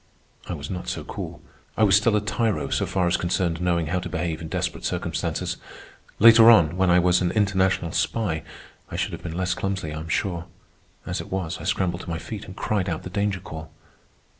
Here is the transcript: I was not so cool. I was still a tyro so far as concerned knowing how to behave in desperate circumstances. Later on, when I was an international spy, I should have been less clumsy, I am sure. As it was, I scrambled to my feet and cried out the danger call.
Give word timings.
I 0.47 0.53
was 0.53 0.71
not 0.71 0.87
so 0.87 1.03
cool. 1.03 1.43
I 1.77 1.83
was 1.83 1.95
still 1.95 2.15
a 2.15 2.21
tyro 2.21 2.69
so 2.71 2.87
far 2.87 3.05
as 3.05 3.17
concerned 3.17 3.61
knowing 3.61 3.85
how 3.85 3.99
to 3.99 4.09
behave 4.09 4.41
in 4.41 4.47
desperate 4.47 4.83
circumstances. 4.83 5.57
Later 6.17 6.49
on, 6.49 6.75
when 6.75 6.89
I 6.89 6.97
was 6.97 7.21
an 7.21 7.29
international 7.29 7.91
spy, 7.91 8.41
I 8.89 8.95
should 8.95 9.11
have 9.13 9.21
been 9.21 9.37
less 9.37 9.53
clumsy, 9.53 9.93
I 9.93 9.99
am 9.99 10.07
sure. 10.09 10.45
As 11.05 11.21
it 11.21 11.31
was, 11.31 11.59
I 11.61 11.65
scrambled 11.65 12.01
to 12.01 12.09
my 12.09 12.17
feet 12.17 12.45
and 12.45 12.55
cried 12.55 12.89
out 12.89 13.03
the 13.03 13.11
danger 13.11 13.41
call. 13.41 13.69